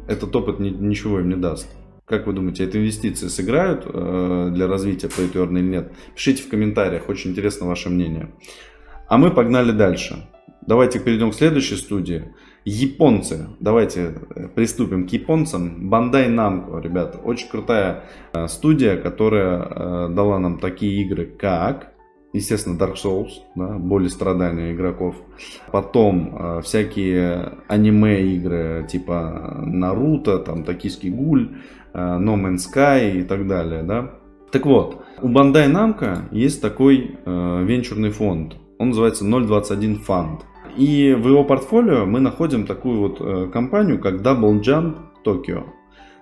этот 0.08 0.34
опыт 0.34 0.58
ничего 0.58 1.20
им 1.20 1.28
не 1.28 1.36
даст? 1.36 1.68
Как 2.06 2.28
вы 2.28 2.34
думаете, 2.34 2.64
эти 2.64 2.76
инвестиции 2.76 3.26
сыграют 3.26 3.82
э, 3.84 4.50
для 4.52 4.68
развития 4.68 5.08
PlayTurn 5.08 5.58
или 5.58 5.66
нет? 5.66 5.92
Пишите 6.14 6.44
в 6.44 6.48
комментариях, 6.48 7.08
очень 7.08 7.32
интересно 7.32 7.66
ваше 7.66 7.90
мнение. 7.90 8.30
А 9.08 9.18
мы 9.18 9.32
погнали 9.32 9.72
дальше. 9.72 10.28
Давайте 10.64 11.00
перейдем 11.00 11.32
к 11.32 11.34
следующей 11.34 11.74
студии. 11.74 12.32
Японцы. 12.64 13.48
Давайте 13.58 14.14
э, 14.36 14.46
приступим 14.54 15.08
к 15.08 15.12
японцам. 15.12 15.92
Bandai 15.92 16.28
Namco, 16.28 16.80
ребята. 16.80 17.18
Очень 17.18 17.48
крутая 17.48 18.04
э, 18.32 18.46
студия, 18.46 18.96
которая 18.96 20.08
дала 20.08 20.38
нам 20.38 20.60
такие 20.60 21.02
игры, 21.02 21.26
как 21.26 21.95
естественно, 22.36 22.78
Dark 22.78 22.94
Souls, 22.94 23.30
да, 23.54 23.78
боль 23.78 24.06
и 24.06 24.08
страдания 24.08 24.72
игроков. 24.72 25.16
Потом 25.72 26.62
всякие 26.62 27.54
аниме-игры 27.68 28.86
типа 28.88 29.62
Наруто, 29.64 30.38
там 30.38 30.64
Токийский 30.64 31.10
гуль, 31.10 31.50
Э, 31.96 32.18
no 32.18 32.36
Man's 32.36 32.66
Sky 32.70 33.20
и 33.20 33.22
так 33.22 33.46
далее. 33.46 33.82
Да? 33.82 34.10
Так 34.52 34.66
вот, 34.66 35.02
у 35.22 35.28
Bandai 35.28 35.70
Namco 35.72 36.24
есть 36.30 36.60
такой 36.60 37.16
э, 37.24 37.64
венчурный 37.64 38.10
фонд. 38.10 38.56
Он 38.78 38.88
называется 38.88 39.24
021 39.24 40.02
Fund. 40.06 40.40
И 40.76 41.14
в 41.14 41.26
его 41.26 41.42
портфолио 41.44 42.04
мы 42.04 42.20
находим 42.20 42.66
такую 42.66 43.00
вот 43.00 43.20
э, 43.20 43.50
компанию, 43.50 43.98
как 43.98 44.16
Double 44.16 44.60
Jump 44.60 44.96
Tokyo. 45.24 45.64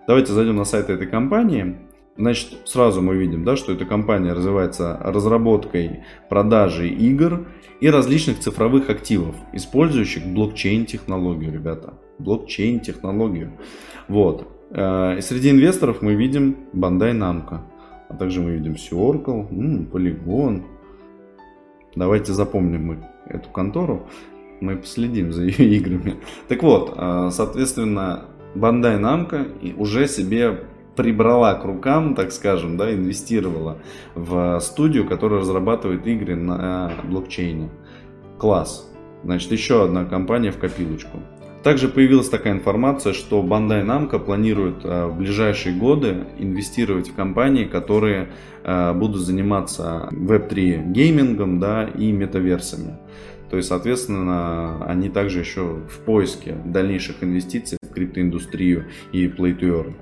Давайте 0.07 0.33
зайдем 0.33 0.57
на 0.57 0.65
сайт 0.65 0.91
этой 0.91 1.09
компании. 1.09 1.77
Значит, 2.17 2.59
сразу 2.65 3.03
мы 3.03 3.17
видим, 3.17 3.45
да, 3.45 3.57
что 3.57 3.73
эта 3.73 3.85
компания 3.85 4.33
развивается 4.33 5.01
разработкой, 5.03 6.05
продажей 6.29 6.91
игр 6.91 7.49
и 7.81 7.91
различных 7.91 8.39
цифровых 8.39 8.89
активов, 8.89 9.35
использующих 9.53 10.25
блокчейн-технологию, 10.25 11.53
ребята. 11.53 11.95
Блокчейн-технологию. 12.19 13.59
Вот. 14.07 14.47
Э, 14.71 15.21
среди 15.21 15.51
инвесторов 15.51 16.03
мы 16.03 16.15
видим 16.15 16.57
Bandai 16.73 17.13
Namco. 17.13 17.59
А 18.09 18.15
также 18.15 18.41
мы 18.41 18.53
видим 18.53 18.75
Oracle, 18.75 19.91
Polygon. 19.91 20.63
Давайте 21.97 22.33
запомним 22.33 22.87
мы 22.87 23.09
эту 23.27 23.51
контору. 23.51 24.09
Мы 24.61 24.77
последим 24.77 25.33
за 25.33 25.43
ее 25.47 25.77
играми. 25.77 26.15
Так 26.47 26.63
вот, 26.63 26.95
э, 26.97 27.31
соответственно, 27.33 28.27
Bandai 28.55 29.01
Namco 29.01 29.75
уже 29.77 30.07
себе 30.07 30.61
прибрала 30.97 31.55
к 31.55 31.65
рукам, 31.65 32.15
так 32.15 32.33
скажем, 32.33 32.77
да, 32.77 32.93
инвестировала 32.93 33.79
в 34.15 34.61
студию, 34.61 35.07
которая 35.07 35.41
разрабатывает 35.41 36.07
игры 36.07 36.37
на 36.37 36.93
блокчейне. 37.05 37.71
Класс. 38.39 38.91
Значит, 39.23 39.53
еще 39.53 39.85
одна 39.85 40.05
компания 40.05 40.51
в 40.51 40.59
копилочку. 40.59 41.19
Также 41.65 41.89
появилась 41.89 42.29
такая 42.29 42.53
информация, 42.53 43.15
что 43.15 43.43
Bandai 43.43 43.83
Namco 43.83 44.19
планирует 44.19 44.85
э, 44.85 45.07
в 45.07 45.17
ближайшие 45.17 45.75
годы 45.75 46.27
инвестировать 46.39 47.09
в 47.09 47.15
компании, 47.15 47.65
которые 47.65 48.29
э, 48.65 48.93
будут 48.93 49.23
заниматься 49.23 50.11
Web3 50.13 50.93
геймингом 50.93 51.61
да, 51.61 51.85
и 51.85 52.13
метаверсами. 52.13 52.99
То 53.49 53.57
есть, 53.57 53.71
соответственно, 53.71 54.85
они 54.85 55.09
также 55.09 55.39
еще 55.39 55.81
в 55.89 56.01
поиске 56.01 56.55
дальнейших 56.67 57.25
инвестиций 57.25 57.79
в 57.83 57.95
криптоиндустрию 57.95 58.85
и 59.13 59.27
Play 59.27 59.59
to 59.59 59.61
Earn. 59.61 59.95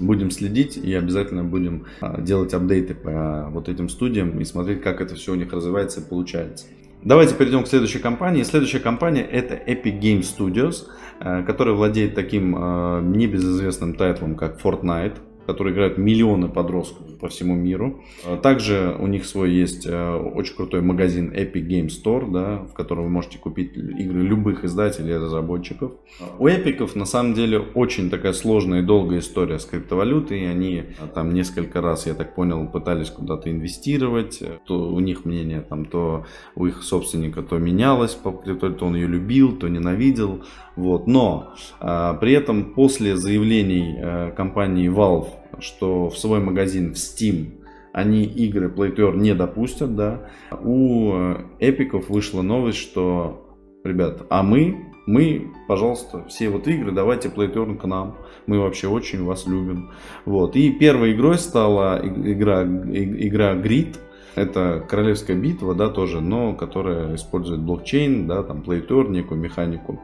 Будем 0.00 0.30
следить 0.30 0.76
и 0.76 0.94
обязательно 0.94 1.44
будем 1.44 1.86
э, 2.00 2.22
делать 2.22 2.54
апдейты 2.54 2.94
по 2.94 3.48
вот 3.50 3.68
этим 3.68 3.88
студиям 3.88 4.40
и 4.40 4.44
смотреть, 4.44 4.82
как 4.82 5.00
это 5.00 5.14
все 5.14 5.32
у 5.32 5.34
них 5.36 5.52
развивается 5.52 6.00
и 6.00 6.04
получается. 6.04 6.66
Давайте 7.02 7.34
перейдем 7.34 7.64
к 7.64 7.68
следующей 7.68 7.98
компании. 7.98 8.42
Следующая 8.42 8.80
компания 8.80 9.22
это 9.22 9.54
Epic 9.54 10.00
Game 10.00 10.20
Studios, 10.20 10.86
э, 11.20 11.42
которая 11.44 11.74
владеет 11.74 12.14
таким 12.14 12.56
э, 12.56 13.00
небезызвестным 13.02 13.94
тайтлом, 13.94 14.36
как 14.36 14.60
Fortnite, 14.60 15.16
который 15.50 15.72
играют 15.72 15.98
миллионы 15.98 16.48
подростков 16.48 17.18
по 17.18 17.28
всему 17.28 17.56
миру. 17.56 18.02
А 18.24 18.36
также 18.36 18.96
у 19.00 19.08
них 19.08 19.24
свой 19.24 19.50
есть 19.50 19.84
э, 19.84 20.14
очень 20.14 20.54
крутой 20.54 20.80
магазин 20.80 21.32
Epic 21.32 21.66
Game 21.66 21.88
Store, 21.88 22.30
да, 22.30 22.58
в 22.58 22.72
котором 22.72 23.04
вы 23.04 23.10
можете 23.10 23.38
купить 23.38 23.76
игры 23.76 24.22
любых 24.22 24.64
издателей 24.64 25.14
и 25.14 25.16
разработчиков. 25.16 25.92
У 26.38 26.46
эпиков 26.46 26.94
на 26.94 27.04
самом 27.04 27.34
деле 27.34 27.58
очень 27.58 28.10
такая 28.10 28.32
сложная 28.32 28.82
и 28.82 28.86
долгая 28.86 29.18
история 29.18 29.58
с 29.58 29.64
криптовалютой. 29.64 30.48
Они 30.48 30.84
там 31.14 31.34
несколько 31.34 31.80
раз, 31.80 32.06
я 32.06 32.14
так 32.14 32.36
понял, 32.36 32.68
пытались 32.68 33.10
куда-то 33.10 33.50
инвестировать. 33.50 34.40
То 34.66 34.88
у 34.88 35.00
них 35.00 35.24
мнение 35.24 35.62
там, 35.62 35.84
то 35.84 36.26
у 36.54 36.66
их 36.66 36.84
собственника 36.84 37.42
то 37.42 37.58
менялось 37.58 38.14
по 38.14 38.30
криптовалюте, 38.30 38.78
то 38.78 38.86
он 38.86 38.94
ее 38.94 39.08
любил, 39.08 39.56
то 39.56 39.68
ненавидел. 39.68 40.42
Вот. 40.76 41.08
Но 41.08 41.54
а, 41.80 42.14
при 42.14 42.32
этом 42.32 42.72
после 42.74 43.16
заявлений 43.16 43.98
а, 44.00 44.30
компании 44.30 44.88
Valve, 44.88 45.39
что 45.58 46.08
в 46.08 46.18
свой 46.18 46.40
магазин 46.40 46.94
в 46.94 46.96
Steam 46.96 47.60
они 47.92 48.24
игры 48.24 48.68
Play 48.68 48.94
to 48.94 49.10
Earn 49.10 49.18
не 49.18 49.34
допустят, 49.34 49.96
да, 49.96 50.30
у 50.62 51.12
эпиков 51.58 52.08
вышла 52.08 52.42
новость, 52.42 52.78
что, 52.78 53.56
ребят, 53.84 54.26
а 54.30 54.42
мы, 54.42 54.86
мы, 55.06 55.52
пожалуйста, 55.66 56.24
все 56.28 56.50
вот 56.50 56.68
игры 56.68 56.92
давайте 56.92 57.28
Play 57.28 57.52
to 57.52 57.66
Earn 57.66 57.76
к 57.76 57.84
нам, 57.84 58.16
мы 58.46 58.60
вообще 58.60 58.86
очень 58.86 59.24
вас 59.24 59.46
любим. 59.46 59.90
Вот. 60.24 60.56
И 60.56 60.70
первой 60.72 61.12
игрой 61.12 61.38
стала 61.38 62.00
игра, 62.04 62.62
игра 62.62 63.54
Grid, 63.54 63.96
это 64.36 64.84
королевская 64.88 65.36
битва, 65.36 65.74
да, 65.74 65.88
тоже, 65.88 66.20
но 66.20 66.54
которая 66.54 67.16
использует 67.16 67.60
блокчейн, 67.60 68.28
да, 68.28 68.44
там, 68.44 68.60
Play 68.60 68.86
to 68.86 69.02
Earn, 69.02 69.10
некую 69.10 69.40
механику. 69.40 70.00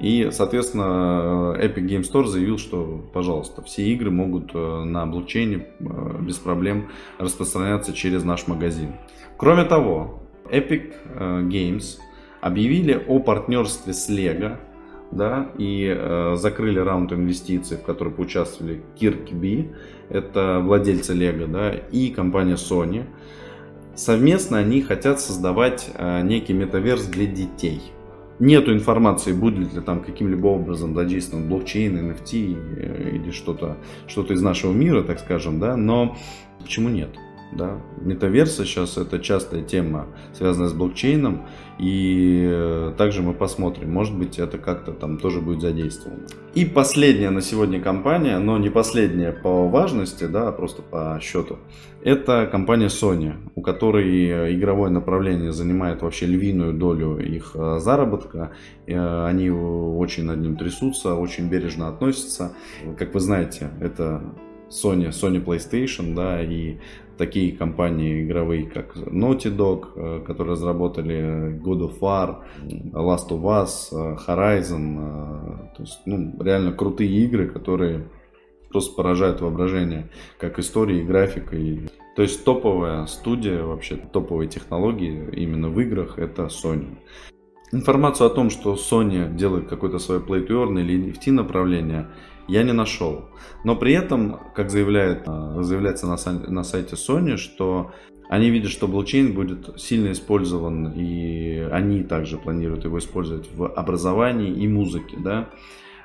И, 0.00 0.30
соответственно, 0.32 1.54
Epic 1.58 1.86
Game 1.86 2.02
Store 2.02 2.24
заявил, 2.24 2.56
что, 2.56 3.04
пожалуйста, 3.12 3.62
все 3.62 3.82
игры 3.84 4.10
могут 4.10 4.52
э, 4.54 4.84
на 4.84 5.04
блокчейне 5.06 5.66
э, 5.78 5.84
без 6.22 6.38
проблем 6.38 6.88
распространяться 7.18 7.92
через 7.92 8.24
наш 8.24 8.46
магазин. 8.46 8.94
Кроме 9.36 9.64
того, 9.64 10.22
Epic 10.50 10.94
э, 11.04 11.42
Games 11.42 11.98
объявили 12.40 13.04
о 13.06 13.18
партнерстве 13.18 13.92
с 13.92 14.08
Lego, 14.08 14.56
да, 15.10 15.50
и 15.58 15.94
э, 15.94 16.36
закрыли 16.36 16.78
раунд 16.78 17.12
инвестиций, 17.12 17.76
в 17.76 17.82
который 17.82 18.12
поучаствовали 18.12 18.80
Kirkby, 18.98 19.74
это 20.08 20.60
владельцы 20.64 21.14
Lego, 21.14 21.46
да, 21.46 21.72
и 21.72 22.08
компания 22.08 22.54
Sony. 22.54 23.04
Совместно 23.94 24.56
они 24.56 24.80
хотят 24.80 25.20
создавать 25.20 25.90
э, 25.94 26.22
некий 26.22 26.54
метаверс 26.54 27.04
для 27.04 27.26
детей– 27.26 27.82
Нету 28.40 28.72
информации, 28.72 29.32
будет 29.32 29.74
ли 29.74 29.80
там 29.80 30.02
каким-либо 30.02 30.46
образом 30.46 30.94
задействован 30.94 31.48
блокчейн, 31.48 32.10
NFT 32.10 32.56
э, 32.76 33.10
или 33.16 33.30
что-то 33.30 33.76
что 34.06 34.24
из 34.24 34.40
нашего 34.40 34.72
мира, 34.72 35.02
так 35.02 35.20
скажем, 35.20 35.60
да, 35.60 35.76
но 35.76 36.16
почему 36.60 36.88
нет? 36.88 37.10
Да? 37.52 37.80
Метаверсы 38.00 38.64
сейчас 38.64 38.96
это 38.96 39.18
частая 39.18 39.62
тема, 39.62 40.06
связанная 40.32 40.68
с 40.68 40.72
блокчейном. 40.72 41.46
И 41.78 42.46
э, 42.46 42.92
также 42.98 43.22
мы 43.22 43.32
посмотрим, 43.32 43.90
может 43.90 44.16
быть 44.16 44.38
это 44.38 44.58
как-то 44.58 44.92
там 44.92 45.16
тоже 45.18 45.40
будет 45.40 45.62
задействовано. 45.62 46.26
И 46.54 46.66
последняя 46.66 47.30
на 47.30 47.40
сегодня 47.40 47.80
компания, 47.80 48.38
но 48.38 48.58
не 48.58 48.68
последняя 48.68 49.32
по 49.32 49.66
важности, 49.66 50.24
да, 50.24 50.48
а 50.48 50.52
просто 50.52 50.82
по 50.82 51.18
счету. 51.22 51.58
Это 52.02 52.46
компания 52.50 52.88
Sony, 52.88 53.34
у 53.54 53.62
которой 53.62 54.26
э, 54.26 54.54
игровое 54.54 54.90
направление 54.90 55.52
занимает 55.52 56.02
вообще 56.02 56.26
львиную 56.26 56.74
долю 56.74 57.18
их 57.18 57.52
э, 57.54 57.78
заработка. 57.80 58.52
Они 58.86 59.50
очень 59.50 60.24
над 60.24 60.40
ним 60.40 60.56
трясутся, 60.56 61.14
очень 61.14 61.48
бережно 61.48 61.88
относятся. 61.88 62.52
Как 62.98 63.14
вы 63.14 63.20
знаете, 63.20 63.70
это 63.80 64.20
Sony, 64.70 65.10
Sony 65.10 65.44
PlayStation, 65.44 66.14
да, 66.14 66.42
и 66.42 66.78
такие 67.20 67.52
компании 67.52 68.24
игровые, 68.24 68.64
как 68.66 68.96
Naughty 68.96 69.54
Dog, 69.54 69.88
э, 69.94 70.20
которые 70.26 70.52
разработали 70.52 71.60
God 71.62 71.82
of 71.82 72.00
War, 72.00 72.38
Last 72.94 73.28
of 73.28 73.42
Us, 73.42 73.92
э, 73.92 74.16
Horizon. 74.26 74.96
Э, 74.98 75.76
то 75.76 75.82
есть, 75.82 76.00
ну, 76.06 76.42
реально 76.42 76.72
крутые 76.72 77.10
игры, 77.10 77.46
которые 77.48 78.08
просто 78.70 78.96
поражают 78.96 79.42
воображение, 79.42 80.08
как 80.38 80.58
истории, 80.58 81.00
и 81.00 81.04
графикой. 81.04 81.90
То 82.16 82.22
есть 82.22 82.42
топовая 82.42 83.04
студия, 83.04 83.64
вообще 83.64 83.96
топовые 83.96 84.48
технологии 84.48 85.28
именно 85.32 85.68
в 85.68 85.78
играх 85.78 86.18
это 86.18 86.44
Sony. 86.44 86.96
Информацию 87.72 88.28
о 88.28 88.30
том, 88.30 88.48
что 88.48 88.74
Sony 88.74 89.36
делает 89.36 89.68
какое-то 89.68 89.98
свое 89.98 90.20
Play 90.22 90.46
to 90.48 90.64
Earn 90.64 90.80
или 90.80 91.12
NFT 91.12 91.32
направление, 91.32 92.06
я 92.48 92.62
не 92.62 92.72
нашел. 92.72 93.26
Но 93.64 93.76
при 93.76 93.92
этом, 93.92 94.40
как 94.54 94.70
заявляет, 94.70 95.24
э, 95.26 95.62
заявляется 95.62 96.06
на, 96.06 96.64
сайте 96.64 96.96
Sony, 96.96 97.36
что 97.36 97.92
они 98.28 98.50
видят, 98.50 98.70
что 98.70 98.86
блокчейн 98.86 99.32
будет 99.32 99.80
сильно 99.80 100.12
использован, 100.12 100.92
и 100.92 101.58
они 101.70 102.02
также 102.02 102.38
планируют 102.38 102.84
его 102.84 102.98
использовать 102.98 103.48
в 103.54 103.66
образовании 103.66 104.52
и 104.52 104.68
музыке. 104.68 105.16
Да? 105.18 105.50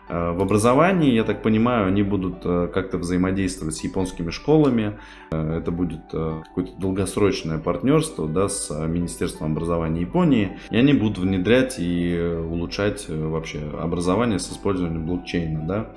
Э, 0.07 0.31
в 0.31 0.41
образовании, 0.41 1.11
я 1.11 1.23
так 1.23 1.41
понимаю, 1.41 1.87
они 1.87 2.03
будут 2.03 2.37
э, 2.43 2.69
как-то 2.73 2.97
взаимодействовать 2.97 3.75
с 3.75 3.83
японскими 3.83 4.31
школами. 4.31 4.97
Это 5.31 5.71
будет 5.71 6.11
какое-то 6.11 6.71
долгосрочное 6.77 7.57
партнерство 7.57 8.27
да, 8.27 8.47
с 8.47 8.69
Министерством 8.87 9.51
образования 9.51 10.01
Японии. 10.01 10.57
И 10.69 10.77
они 10.77 10.93
будут 10.93 11.17
внедрять 11.17 11.75
и 11.77 12.17
улучшать 12.17 13.07
вообще 13.09 13.59
образование 13.79 14.39
с 14.39 14.49
использованием 14.51 15.05
блокчейна. 15.05 15.67
Да. 15.67 15.89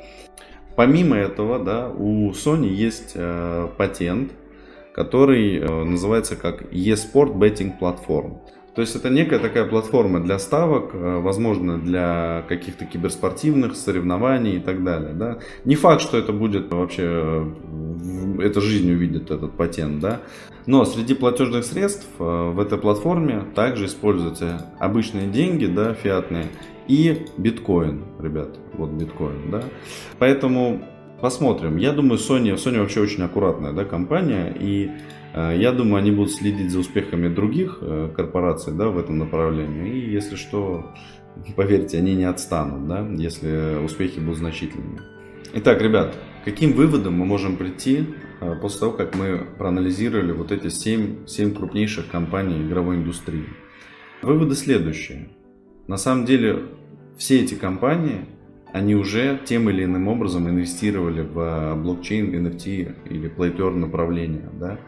Помимо 0.78 1.16
этого, 1.16 1.58
да, 1.58 1.88
у 1.88 2.30
Sony 2.30 2.68
есть 2.68 3.14
э, 3.16 3.68
патент, 3.76 4.30
который 4.94 5.58
э, 5.58 5.84
называется 5.84 6.36
как 6.36 6.72
eSport 6.72 7.34
Betting 7.34 7.72
Platform. 7.80 8.38
То 8.78 8.82
есть 8.82 8.94
это 8.94 9.10
некая 9.10 9.40
такая 9.40 9.64
платформа 9.64 10.20
для 10.20 10.38
ставок, 10.38 10.90
э, 10.94 11.18
возможно, 11.18 11.78
для 11.78 12.44
каких-то 12.48 12.84
киберспортивных 12.84 13.74
соревнований 13.74 14.58
и 14.58 14.60
так 14.60 14.84
далее. 14.84 15.14
Да? 15.14 15.38
Не 15.64 15.74
факт, 15.74 16.00
что 16.00 16.16
это 16.16 16.32
будет 16.32 16.72
вообще, 16.72 17.02
э, 17.02 18.40
эта 18.40 18.60
жизнь 18.60 18.88
увидит 18.88 19.32
этот 19.32 19.56
патент, 19.56 19.98
да? 19.98 20.20
но 20.66 20.84
среди 20.84 21.14
платежных 21.14 21.64
средств 21.64 22.06
э, 22.20 22.22
в 22.22 22.60
этой 22.60 22.78
платформе 22.78 23.46
также 23.56 23.86
используются 23.86 24.66
обычные 24.78 25.26
деньги, 25.26 25.66
да, 25.66 25.94
фиатные, 25.94 26.46
и 26.86 27.26
биткоин, 27.36 28.04
ребят, 28.20 28.60
вот 28.74 28.90
биткоин, 28.90 29.50
да. 29.50 29.64
Поэтому 30.20 30.82
посмотрим. 31.20 31.76
Я 31.76 31.92
думаю, 31.92 32.18
Sony, 32.18 32.54
Sony 32.54 32.78
вообще 32.78 33.00
очень 33.00 33.22
аккуратная, 33.22 33.72
да, 33.72 33.84
компания, 33.84 34.54
и 34.58 34.90
э, 35.34 35.56
я 35.58 35.72
думаю, 35.72 35.96
они 35.96 36.10
будут 36.10 36.32
следить 36.32 36.70
за 36.70 36.78
успехами 36.78 37.28
других 37.28 37.78
э, 37.80 38.10
корпораций, 38.14 38.72
да, 38.72 38.88
в 38.88 38.98
этом 38.98 39.18
направлении. 39.18 39.92
И 39.92 40.10
если 40.10 40.36
что, 40.36 40.94
поверьте, 41.56 41.98
они 41.98 42.14
не 42.14 42.24
отстанут, 42.24 42.86
да, 42.88 43.06
если 43.16 43.82
успехи 43.84 44.20
будут 44.20 44.38
значительными. 44.38 45.00
Итак, 45.54 45.80
ребят, 45.80 46.14
каким 46.44 46.72
выводом 46.72 47.14
мы 47.14 47.24
можем 47.24 47.56
прийти 47.56 48.06
э, 48.40 48.54
после 48.60 48.80
того, 48.80 48.92
как 48.92 49.14
мы 49.16 49.46
проанализировали 49.58 50.32
вот 50.32 50.52
эти 50.52 50.68
7, 50.68 51.26
7 51.26 51.54
крупнейших 51.54 52.10
компаний 52.10 52.62
игровой 52.62 52.96
индустрии? 52.96 53.46
Выводы 54.22 54.54
следующие. 54.54 55.28
На 55.86 55.96
самом 55.96 56.26
деле 56.26 56.64
все 57.16 57.40
эти 57.40 57.54
компании, 57.54 58.26
они 58.72 58.94
уже 58.94 59.40
тем 59.44 59.70
или 59.70 59.84
иным 59.84 60.08
образом 60.08 60.48
инвестировали 60.48 61.22
в 61.22 61.38
э, 61.38 61.74
блокчейн, 61.74 62.34
NFT 62.46 63.08
или 63.10 63.30
Play 63.30 63.56
to 63.56 63.60
Earn 63.60 63.76
направления. 63.76 64.48
Да? 64.52 64.78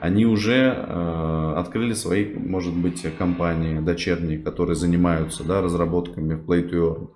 Они 0.00 0.26
уже 0.26 0.74
э, 0.76 1.54
открыли 1.56 1.92
свои, 1.92 2.34
может 2.34 2.74
быть, 2.74 3.04
компании 3.18 3.80
дочерние, 3.80 4.38
которые 4.38 4.74
занимаются 4.74 5.44
да, 5.44 5.60
разработками 5.60 6.34
в 6.34 6.44
Play 6.44 6.70
to 6.70 6.72
Earn. 6.72 7.08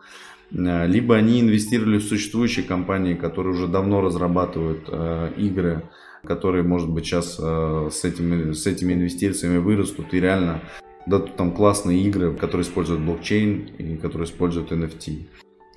Э, 0.52 0.86
либо 0.86 1.16
они 1.16 1.40
инвестировали 1.40 1.98
в 1.98 2.04
существующие 2.04 2.64
компании, 2.64 3.14
которые 3.14 3.54
уже 3.54 3.66
давно 3.66 4.00
разрабатывают 4.00 4.84
э, 4.88 5.32
игры, 5.36 5.82
которые, 6.24 6.62
может 6.62 6.90
быть, 6.90 7.06
сейчас 7.06 7.38
э, 7.40 7.88
с, 7.90 8.04
этими, 8.04 8.52
с 8.52 8.66
этими 8.66 8.92
инвестициями 8.94 9.58
вырастут 9.58 10.14
и 10.14 10.20
реально 10.20 10.60
да, 11.06 11.18
там 11.18 11.52
классные 11.52 12.02
игры, 12.02 12.34
которые 12.34 12.62
используют 12.62 13.02
блокчейн 13.02 13.66
и 13.78 13.96
которые 13.96 14.26
используют 14.26 14.72
NFT. 14.72 15.26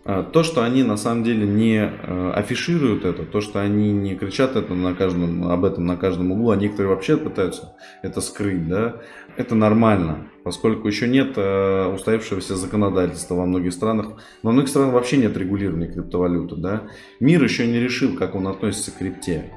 А, 0.09 0.23
то, 0.23 0.41
что 0.41 0.63
они 0.63 0.83
на 0.83 0.95
самом 0.95 1.25
деле 1.25 1.45
не 1.45 1.79
э, 1.79 2.31
афишируют 2.31 3.03
это, 3.03 3.25
то, 3.25 3.41
что 3.41 3.59
они 3.59 3.91
не 3.91 4.15
кричат 4.15 4.55
это 4.55 4.73
на 4.73 4.93
каждом, 4.93 5.51
об 5.51 5.65
этом 5.65 5.85
на 5.85 5.97
каждом 5.97 6.31
углу, 6.31 6.51
а 6.51 6.55
некоторые 6.55 6.95
вообще 6.95 7.17
пытаются 7.17 7.75
это 8.01 8.21
скрыть, 8.21 8.69
да, 8.69 9.01
это 9.35 9.53
нормально, 9.53 10.29
поскольку 10.45 10.87
еще 10.87 11.09
нет 11.09 11.33
э, 11.35 11.93
устоявшегося 11.93 12.55
законодательства 12.55 13.35
во 13.35 13.45
многих 13.45 13.73
странах. 13.73 14.13
Во 14.43 14.53
многих 14.53 14.69
странах 14.69 14.93
вообще 14.93 15.17
нет 15.17 15.35
регулирования 15.35 15.91
криптовалюты, 15.91 16.55
да. 16.55 16.83
Мир 17.19 17.43
еще 17.43 17.67
не 17.67 17.81
решил, 17.81 18.15
как 18.15 18.33
он 18.33 18.47
относится 18.47 18.91
к 18.91 18.99
крипте. 18.99 19.51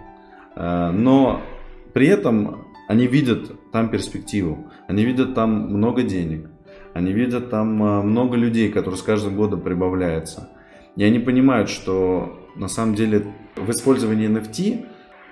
Э, 0.56 0.90
но 0.90 1.42
при 1.92 2.08
этом 2.08 2.66
они 2.88 3.06
видят 3.06 3.70
там 3.70 3.88
перспективу, 3.88 4.68
они 4.88 5.04
видят 5.04 5.32
там 5.36 5.68
много 5.70 6.02
денег, 6.02 6.49
они 6.94 7.12
видят 7.12 7.50
там 7.50 7.82
а, 7.82 8.02
много 8.02 8.36
людей, 8.36 8.70
которые 8.70 8.98
с 8.98 9.02
каждым 9.02 9.36
годом 9.36 9.60
прибавляются. 9.60 10.48
И 10.96 11.04
они 11.04 11.18
понимают, 11.18 11.68
что 11.68 12.40
на 12.56 12.68
самом 12.68 12.94
деле 12.94 13.24
в 13.56 13.70
использовании 13.70 14.28
NFT 14.28 14.86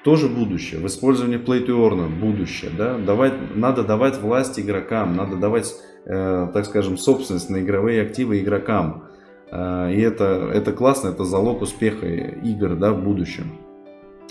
тоже 0.04 0.28
будущее. 0.28 0.80
В 0.80 0.86
использовании 0.86 1.38
Play 1.38 1.66
to 1.66 1.76
Earn 1.76 2.08
будущее. 2.08 2.70
Да? 2.76 2.96
Давать, 2.96 3.54
надо 3.54 3.82
давать 3.82 4.18
власть 4.20 4.58
игрокам, 4.58 5.16
надо 5.16 5.36
давать, 5.36 5.74
э, 6.06 6.48
так 6.52 6.64
скажем, 6.64 6.96
собственность 6.96 7.50
на 7.50 7.58
игровые 7.60 8.02
активы 8.02 8.40
игрокам. 8.40 9.04
Э, 9.50 9.92
и 9.92 10.00
это, 10.00 10.50
это 10.54 10.72
классно, 10.72 11.08
это 11.08 11.24
залог 11.24 11.62
успеха 11.62 12.06
игр 12.06 12.76
да, 12.76 12.92
в 12.92 13.02
будущем. 13.02 13.67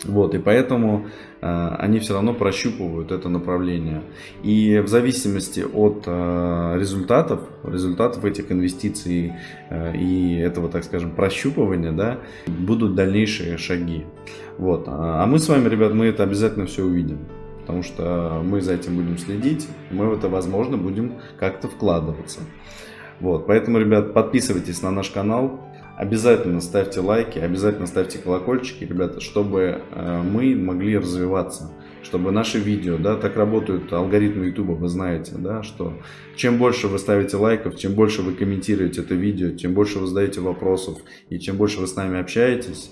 Вот, 0.04 0.36
и 0.36 0.38
поэтому 0.38 1.08
э, 1.42 1.76
они 1.80 2.00
все 2.00 2.14
равно 2.14 2.34
прощупывают 2.34 3.12
это 3.12 3.30
направление. 3.30 4.04
И 4.44 4.80
в 4.80 4.88
зависимости 4.88 5.62
от 5.62 6.04
э, 6.06 6.76
результатов, 6.78 7.42
результатов 7.64 8.24
этих 8.24 8.52
инвестиций 8.52 9.34
э, 9.70 9.98
и 9.98 10.36
этого, 10.36 10.70
так 10.70 10.84
скажем, 10.84 11.12
прощупывания, 11.12 11.92
да, 11.92 12.20
будут 12.46 12.94
дальнейшие 12.94 13.58
шаги. 13.58 14.06
Вот. 14.60 14.84
А 14.88 15.26
мы 15.26 15.40
с 15.40 15.50
вами, 15.50 15.68
ребят, 15.68 15.94
мы 15.94 16.06
это 16.06 16.24
обязательно 16.24 16.68
все 16.68 16.84
увидим. 16.84 17.20
Потому 17.62 17.84
что 17.84 18.42
мы 18.46 18.62
за 18.62 18.76
этим 18.76 18.96
будем 18.96 19.18
следить, 19.18 19.68
мы 19.92 20.08
в 20.08 20.14
это, 20.14 20.30
возможно, 20.30 20.78
будем 20.78 21.16
как-то 21.38 21.68
вкладываться. 21.68 22.40
Вот, 23.20 23.48
поэтому, 23.48 23.80
ребят, 23.80 24.14
подписывайтесь 24.14 24.84
на 24.84 24.92
наш 24.92 25.10
канал, 25.10 25.67
Обязательно 25.98 26.62
ставьте 26.62 27.00
лайки, 27.00 27.40
обязательно 27.40 27.88
ставьте 27.88 28.20
колокольчики, 28.20 28.84
ребята, 28.84 29.20
чтобы 29.20 29.82
э, 29.90 30.22
мы 30.22 30.54
могли 30.54 30.96
развиваться, 30.96 31.74
чтобы 32.04 32.32
наши 32.32 32.60
видео, 32.60 33.00
да, 33.00 33.16
так 33.16 33.36
работают 33.36 33.92
алгоритмы 33.92 34.46
YouTube, 34.46 34.78
вы 34.78 34.90
знаете, 34.90 35.34
да, 35.40 35.64
что 35.64 35.94
чем 36.36 36.60
больше 36.60 36.88
вы 36.88 37.00
ставите 37.00 37.38
лайков, 37.38 37.78
чем 37.78 37.96
больше 37.96 38.22
вы 38.22 38.34
комментируете 38.34 39.02
это 39.02 39.16
видео, 39.16 39.50
тем 39.50 39.74
больше 39.74 39.98
вы 39.98 40.06
задаете 40.06 40.40
вопросов 40.40 41.00
и 41.30 41.40
чем 41.40 41.58
больше 41.58 41.80
вы 41.80 41.88
с 41.88 41.96
нами 41.96 42.20
общаетесь, 42.20 42.92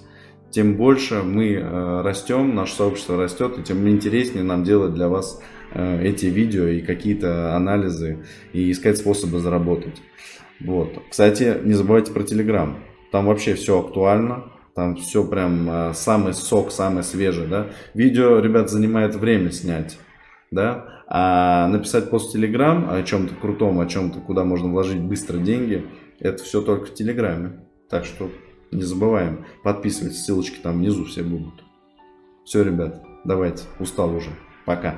тем 0.49 0.75
больше 0.75 1.21
мы 1.21 1.51
э, 1.51 2.01
растем, 2.01 2.55
наше 2.55 2.73
сообщество 2.73 3.21
растет, 3.21 3.59
и 3.59 3.61
тем 3.61 3.87
интереснее 3.87 4.43
нам 4.43 4.63
делать 4.63 4.95
для 4.95 5.09
вас 5.09 5.43
э, 5.75 6.01
эти 6.03 6.25
видео 6.25 6.65
и 6.65 6.81
какие-то 6.81 7.55
анализы 7.55 8.25
и 8.51 8.71
искать 8.71 8.97
способы 8.97 9.37
заработать. 9.37 10.01
Вот. 10.59 11.03
Кстати, 11.11 11.59
не 11.63 11.73
забывайте 11.73 12.11
про 12.11 12.23
Telegram. 12.23 12.75
Там 13.11 13.25
вообще 13.25 13.55
все 13.55 13.79
актуально. 13.79 14.45
Там 14.75 14.97
все 14.97 15.25
прям 15.25 15.69
э, 15.69 15.93
самый 15.93 16.33
сок, 16.33 16.71
самый 16.71 17.03
свежий, 17.03 17.47
да. 17.47 17.67
Видео, 17.93 18.39
ребят, 18.39 18.69
занимает 18.69 19.15
время 19.15 19.51
снять, 19.51 19.97
да. 20.51 21.03
А 21.07 21.67
написать 21.69 22.09
пост 22.09 22.29
в 22.29 22.33
Телеграм 22.33 22.89
о 22.89 23.01
чем-то 23.03 23.35
крутом, 23.35 23.79
о 23.79 23.85
чем-то, 23.85 24.19
куда 24.19 24.43
можно 24.43 24.69
вложить 24.69 24.99
быстро 24.99 25.37
деньги, 25.37 25.85
это 26.19 26.43
все 26.43 26.61
только 26.61 26.87
в 26.87 26.93
Телеграме. 26.93 27.61
Так 27.89 28.03
что 28.03 28.29
не 28.71 28.81
забываем. 28.81 29.45
Подписывайтесь, 29.63 30.25
ссылочки 30.25 30.59
там 30.59 30.79
внизу 30.79 31.05
все 31.05 31.23
будут. 31.23 31.63
Все, 32.43 32.61
ребят, 32.61 33.01
давайте. 33.23 33.63
Устал 33.79 34.13
уже. 34.13 34.31
Пока. 34.65 34.97